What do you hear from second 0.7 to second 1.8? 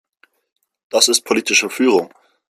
Das ist politische